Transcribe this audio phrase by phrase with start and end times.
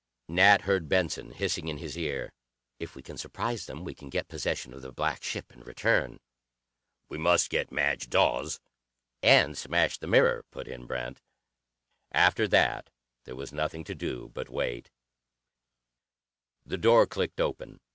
[0.29, 2.33] Nat heard Benson hissing in his ear,
[2.79, 6.19] "If we can surprise them, we can get possession of the black ship and return."
[7.07, 8.59] "We must get Madge Dawes."
[9.21, 11.21] "And smash the mirror," put in Brent.
[12.11, 12.89] After that
[13.25, 14.89] there was nothing to do but wait.
[16.65, 17.79] The door clicked open.